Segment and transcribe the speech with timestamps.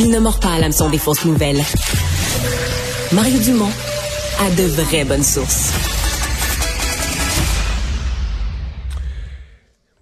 [0.00, 1.60] Il ne mord pas à l'hameçon des fausses nouvelles.
[3.10, 3.72] Mario Dumont
[4.38, 5.72] a de vraies bonnes sources.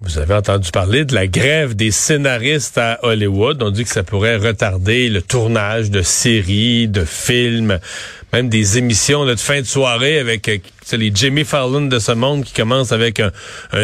[0.02, 3.62] Vous avez entendu parler de la grève des scénaristes à Hollywood.
[3.62, 7.78] On dit que ça pourrait retarder le tournage de séries, de films,
[8.34, 10.58] même des émissions de fin de soirée avec euh,
[10.92, 13.32] les Jimmy Fallon de ce monde qui commencent avec un,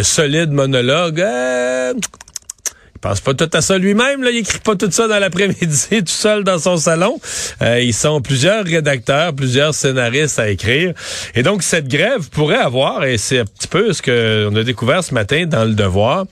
[0.03, 1.23] solide monologue.
[1.23, 1.95] Euh,
[3.03, 4.23] pense pas tout à ça lui-même.
[4.23, 7.21] Là, il écrit pas tout ça dans l'après-midi, tout seul dans son salon.
[7.61, 10.95] Euh, ils sont plusieurs rédacteurs, plusieurs scénaristes à écrire.
[11.35, 15.03] Et donc, cette grève pourrait avoir, et c'est un petit peu ce qu'on a découvert
[15.03, 16.27] ce matin dans Le Devoir,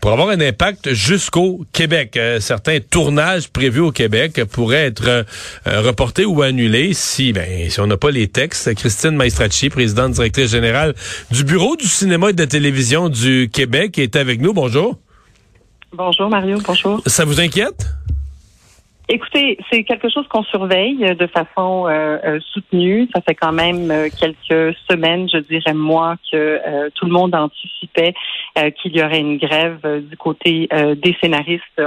[0.00, 2.16] pour avoir un impact jusqu'au Québec.
[2.16, 5.22] Euh, certains tournages prévus au Québec pourraient être euh,
[5.66, 8.74] reportés ou annulés si, ben, si on n'a pas les textes.
[8.74, 10.94] Christine Maestracci, présidente directrice générale
[11.30, 14.52] du Bureau du cinéma et de la télévision du Québec, est avec nous.
[14.52, 14.98] Bonjour.
[15.92, 17.00] Bonjour Mario, bonjour.
[17.06, 17.86] Ça vous inquiète?
[19.10, 23.08] Écoutez, c'est quelque chose qu'on surveille de façon euh, euh, soutenue.
[23.14, 28.12] Ça fait quand même euh, quelques semaines, je dirais moi, que tout le monde anticipait
[28.82, 31.80] qu'il y aurait une grève du côté des scénaristes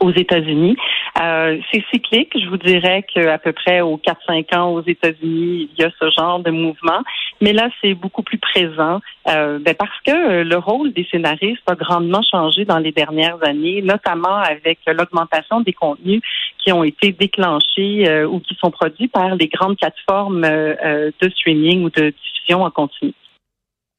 [0.00, 0.76] aux États-Unis.
[1.20, 2.32] Euh, c'est cyclique.
[2.34, 6.10] Je vous dirais qu'à peu près aux 4-5 ans aux États-Unis, il y a ce
[6.10, 7.02] genre de mouvement.
[7.40, 11.74] Mais là, c'est beaucoup plus présent euh, ben parce que le rôle des scénaristes a
[11.74, 16.22] grandement changé dans les dernières années, notamment avec l'augmentation des contenus
[16.58, 21.84] qui ont été déclenchés euh, ou qui sont produits par les grandes plateformes de streaming
[21.84, 23.12] ou de diffusion en continu.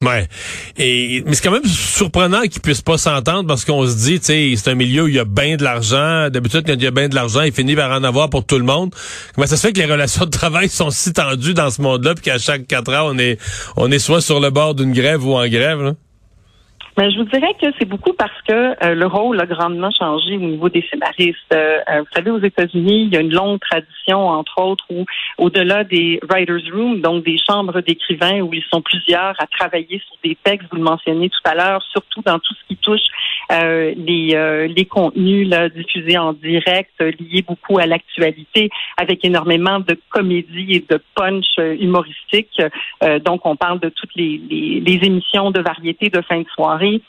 [0.02, 0.28] Ouais.
[0.78, 4.18] Et mais c'est quand même surprenant qu'ils puissent pas s'entendre parce qu'on se dit,
[4.56, 6.30] c'est un milieu où il y a bien de l'argent.
[6.30, 8.56] D'habitude, quand il y a bien de l'argent, il finit par en avoir pour tout
[8.56, 8.94] le monde.
[9.34, 12.14] Comment ça se fait que les relations de travail sont si tendues dans ce monde-là,
[12.14, 13.38] puis qu'à chaque quatre ans, on est
[13.76, 15.82] on est soit sur le bord d'une grève ou en grève?
[15.82, 15.92] Là?
[17.00, 18.52] Mais je vous dirais que c'est beaucoup parce que
[18.84, 21.38] euh, le rôle a grandement changé au niveau des scénaristes.
[21.54, 25.06] Euh, euh, vous savez, aux États-Unis, il y a une longue tradition, entre autres, où
[25.38, 30.16] au-delà des writers' rooms, donc des chambres d'écrivains où ils sont plusieurs à travailler sur
[30.22, 33.00] des textes, vous le mentionnez tout à l'heure, surtout dans tout ce qui touche
[33.50, 40.84] les, les contenus diffusés en direct, liés beaucoup à l'actualité, avec énormément de comédie et
[40.88, 42.60] de punch humoristique.
[43.24, 47.02] donc, on parle de toutes les, les, les émissions de variété de fin de soirée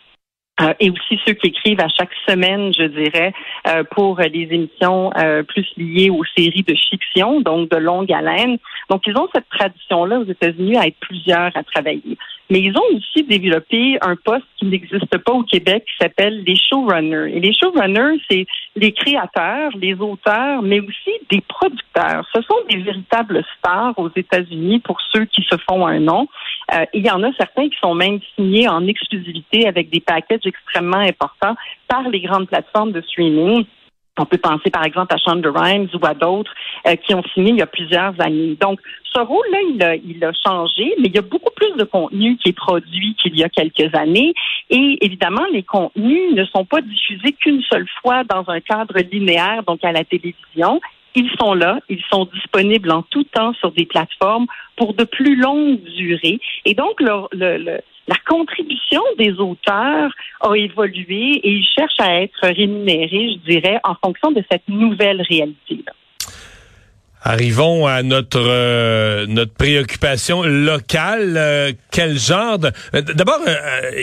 [0.62, 3.34] euh, et aussi ceux qui écrivent à chaque semaine, je dirais,
[3.68, 8.58] euh, pour les émissions euh, plus liées aux séries de fiction, donc de longue haleine.
[8.90, 12.18] Donc, ils ont cette tradition-là aux États-Unis à être plusieurs à travailler.
[12.52, 16.58] Mais ils ont aussi développé un poste qui n'existe pas au Québec qui s'appelle les
[16.58, 17.34] showrunners.
[17.34, 18.46] Et les showrunners, c'est
[18.76, 22.28] les créateurs, les auteurs, mais aussi des producteurs.
[22.36, 26.28] Ce sont des véritables stars aux États-Unis pour ceux qui se font un nom.
[26.74, 30.46] Euh, il y en a certains qui sont même signés en exclusivité avec des packages
[30.46, 31.56] extrêmement importants
[31.88, 33.66] par les grandes plateformes de streaming.
[34.18, 36.54] On peut penser par exemple à Shonda Rhimes ou à d'autres
[36.88, 38.58] euh, qui ont signé il y a plusieurs années.
[38.60, 38.80] Donc,
[39.14, 42.50] ce rôle-là, il il a changé, mais il y a beaucoup plus de contenu qui
[42.50, 44.34] est produit qu'il y a quelques années.
[44.70, 49.64] Et évidemment, les contenus ne sont pas diffusés qu'une seule fois dans un cadre linéaire,
[49.64, 50.80] donc à la télévision.
[51.16, 55.36] Ils sont là, ils sont disponibles en tout temps sur des plateformes pour de plus
[55.36, 56.40] longues durées.
[56.66, 60.12] Et donc, le, le, la contribution des auteurs
[60.42, 65.22] a évolué et ils cherchent à être rémunérés, je dirais, en fonction de cette nouvelle
[65.22, 65.81] réalité-là.
[67.24, 71.36] Arrivons à notre euh, notre préoccupation locale.
[71.38, 72.72] Euh, quel genre de...
[72.96, 73.40] Euh, d'abord,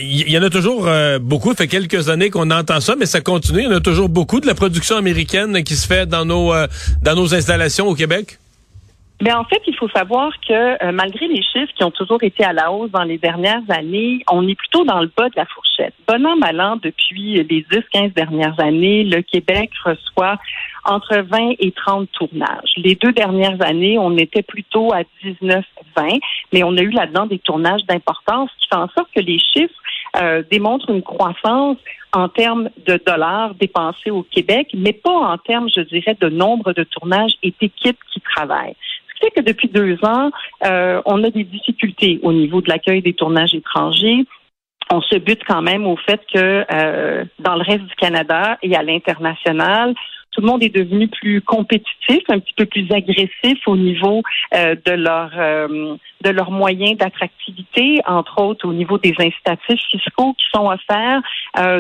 [0.01, 0.89] il y, en a toujours
[1.21, 1.51] beaucoup.
[1.51, 3.61] Ça fait quelques années qu'on entend ça, mais ça continue.
[3.61, 6.53] Il y en a toujours beaucoup de la production américaine qui se fait dans nos
[7.03, 8.39] dans nos installations au Québec.
[9.21, 12.45] Mais en fait, il faut savoir que euh, malgré les chiffres qui ont toujours été
[12.45, 15.47] à la hausse dans les dernières années, on est plutôt dans le bas de la
[15.47, 15.95] fourchette.
[16.07, 20.37] Bon an, mal an, depuis les 10-15 dernières années, le Québec reçoit
[20.88, 22.72] entre 20 et 30 tournages.
[22.76, 25.65] Les deux dernières années, on était plutôt à 19-20,
[26.53, 29.75] mais on a eu là-dedans des tournages d'importance qui font en sorte que les chiffres
[30.16, 31.77] euh, démontrent une croissance
[32.12, 36.72] en termes de dollars dépensés au Québec, mais pas en termes, je dirais, de nombre
[36.72, 38.74] de tournages et d'équipes qui travaillent
[39.21, 40.30] fait que depuis deux ans,
[40.65, 44.24] euh, on a des difficultés au niveau de l'accueil des tournages étrangers.
[44.91, 48.74] On se bute quand même au fait que euh, dans le reste du Canada et
[48.74, 49.95] à l'international,
[50.39, 54.23] tout le monde est devenu plus compétitif, un petit peu plus agressif au niveau
[54.55, 55.31] euh, de leur
[56.21, 61.23] de leurs moyens d'attractivité, entre autres au niveau des incitatifs fiscaux qui sont offerts.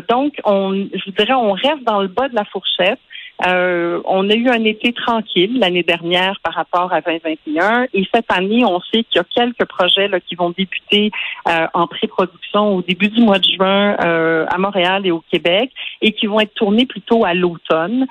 [0.08, 2.98] donc, on, je dirais, on reste dans le bas de la fourchette.
[3.46, 8.30] Euh, on a eu un été tranquille l'année dernière par rapport à 2021 et cette
[8.32, 11.12] année, on sait qu'il y a quelques projets qui vont débuter
[11.48, 15.70] euh, en pré-production au début du mois de juin euh, à Montréal et au Québec
[16.02, 18.06] et qui vont être tournés plutôt à l'automne.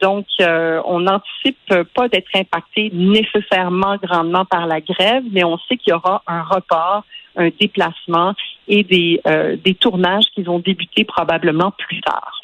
[0.00, 5.92] donc, on n'anticipe pas d'être impacté nécessairement grandement par la grève, mais on sait qu'il
[5.92, 7.04] y aura un report
[7.36, 8.34] un déplacement
[8.66, 9.20] et des,
[9.64, 12.37] des tournages qui vont débuter probablement plus tard.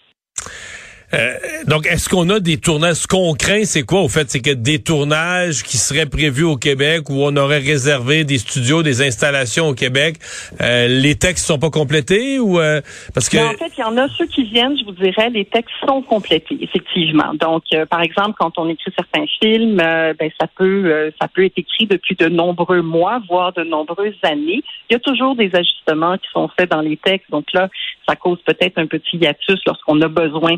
[1.15, 1.35] Euh,
[1.67, 2.97] donc, est-ce qu'on a des tournages?
[2.97, 4.29] Ce qu'on craint, c'est quoi, au fait?
[4.31, 8.83] C'est que des tournages qui seraient prévus au Québec où on aurait réservé des studios,
[8.83, 10.17] des installations au Québec,
[10.61, 12.81] euh, les textes sont pas complétés ou euh,
[13.15, 13.37] parce que...
[13.37, 15.75] Ben, en fait, il y en a ceux qui viennent, je vous dirais, les textes
[15.87, 17.35] sont complétés, effectivement.
[17.35, 21.87] Donc, par exemple, quand on écrit certains films, ben ça peut ça peut être écrit
[21.87, 24.63] depuis de nombreux mois, voire de nombreuses années.
[24.91, 27.31] Il y a toujours des ajustements qui sont faits dans les textes.
[27.31, 27.69] Donc là,
[28.09, 30.57] ça cause peut-être un petit hiatus lorsqu'on a besoin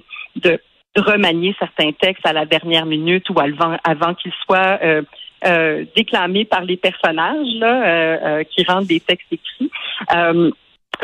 [0.97, 5.03] remanier certains textes à la dernière minute ou avant, qu'ils soient euh,
[5.47, 9.71] euh, déclamés par les personnages euh, qui rendent des textes écrits.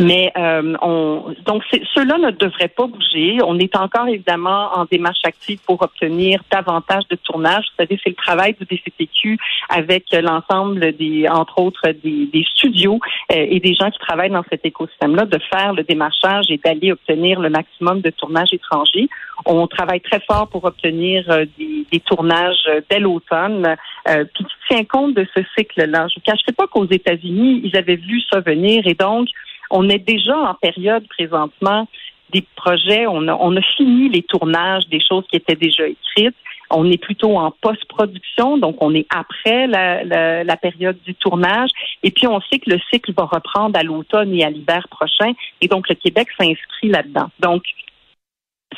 [0.01, 1.63] Mais euh, on, donc
[1.95, 3.39] ceux-là ne devraient pas bouger.
[3.45, 7.65] On est encore évidemment en démarche active pour obtenir davantage de tournage.
[7.71, 13.01] Vous savez, c'est le travail du DCTQ avec l'ensemble des, entre autres, des, des studios
[13.33, 16.93] euh, et des gens qui travaillent dans cet écosystème-là, de faire le démarchage et d'aller
[16.93, 19.09] obtenir le maximum de tournages étrangers.
[19.45, 23.77] On travaille très fort pour obtenir euh, des, des, tournages dès l'automne,
[24.09, 26.07] euh, puis qui tient compte de ce cycle-là.
[26.09, 29.29] Je ne cacherai pas qu'aux États-Unis, ils avaient vu ça venir et donc
[29.73, 31.89] on est déjà en période présentement
[32.31, 33.07] des projets.
[33.07, 36.37] On a, on a fini les tournages des choses qui étaient déjà écrites.
[36.71, 40.05] On est plutôt en post-production, donc on est après la,
[40.43, 41.71] la, période du tournage.
[42.03, 45.33] Et puis on sait que le cycle va reprendre à l'automne et à l'hiver prochain.
[45.61, 47.31] Et donc le Québec s'inscrit là-dedans.
[47.41, 47.63] Donc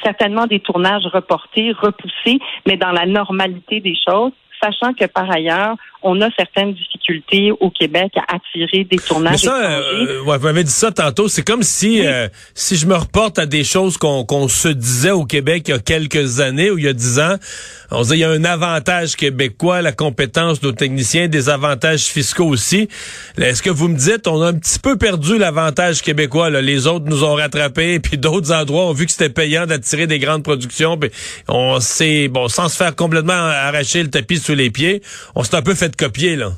[0.02, 4.32] certainement des tournages reportés, repoussés, mais dans la normalité des choses
[4.64, 9.42] sachant que par ailleurs, on a certaines difficultés au Québec à attirer des tournages.
[9.42, 11.28] Mais ça, euh, ouais, vous m'avez dit ça tantôt.
[11.28, 15.24] C'est comme si, euh, si je me reporte à des choses qu'on se disait au
[15.24, 17.36] Québec il y a quelques années ou il y a dix ans,
[17.90, 22.04] on disait il y a un avantage québécois, la compétence de nos techniciens, des avantages
[22.04, 22.88] fiscaux aussi.
[23.38, 26.60] Est-ce que vous me dites, on a un petit peu perdu l'avantage québécois, là?
[26.60, 30.18] les autres nous ont rattrapés, puis d'autres endroits ont vu que c'était payant d'attirer des
[30.18, 31.10] grandes productions, puis
[31.48, 35.02] on s'est, bon, sans se faire complètement arracher le tapis sous les pieds,
[35.34, 36.52] on s'est un peu fait copier, là.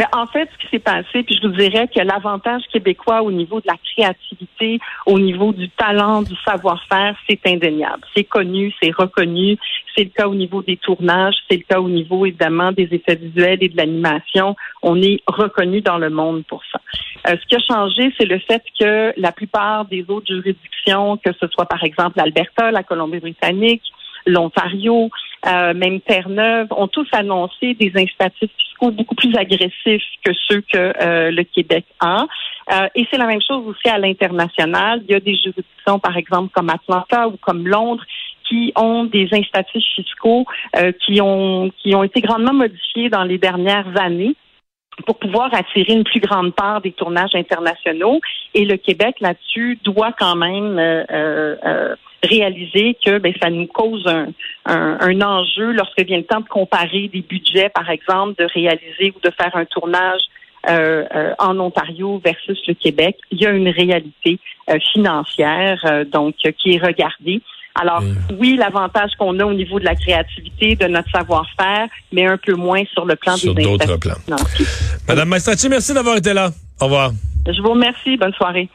[0.00, 3.30] Mais en fait, ce qui s'est passé, puis je vous dirais que l'avantage québécois au
[3.30, 8.00] niveau de la créativité, au niveau du talent, du savoir-faire, c'est indéniable.
[8.16, 9.58] C'est connu, c'est reconnu.
[9.94, 13.16] C'est le cas au niveau des tournages, c'est le cas au niveau évidemment des effets
[13.16, 14.56] visuels et de l'animation.
[14.82, 16.80] On est reconnu dans le monde pour ça.
[17.28, 21.32] Euh, ce qui a changé, c'est le fait que la plupart des autres juridictions, que
[21.38, 23.82] ce soit par exemple l'Alberta, la Colombie-Britannique,
[24.26, 25.10] l'Ontario,
[25.46, 30.92] euh, même Terre-Neuve, ont tous annoncé des incitatifs fiscaux beaucoup plus agressifs que ceux que
[31.00, 32.26] euh, le Québec a.
[32.72, 35.02] Euh, et c'est la même chose aussi à l'international.
[35.08, 38.04] Il y a des juridictions, par exemple, comme Atlanta ou comme Londres,
[38.48, 40.44] qui ont des incitatifs fiscaux
[41.06, 44.34] qui ont qui ont été grandement modifiés dans les dernières années
[45.06, 48.20] pour pouvoir attirer une plus grande part des tournages internationaux.
[48.54, 50.78] Et le Québec, là-dessus, doit quand même
[52.22, 54.26] réaliser que ben, ça nous cause un,
[54.66, 59.20] un, enjeu lorsque vient le temps de comparer des budgets, par exemple, de réaliser ou
[59.26, 60.20] de faire un tournage
[60.68, 63.16] euh, euh, en Ontario versus le Québec.
[63.30, 64.38] Il y a une réalité
[64.68, 67.40] euh, financière donc qui est regardée.
[67.74, 68.02] Alors
[68.38, 72.54] oui, l'avantage qu'on a au niveau de la créativité, de notre savoir-faire, mais un peu
[72.54, 74.14] moins sur le plan sur des d'autres plans.
[75.08, 76.50] Madame Maestrati, merci d'avoir été là.
[76.80, 77.12] Au revoir.
[77.46, 78.16] Je vous remercie.
[78.16, 78.68] Bonne soirée.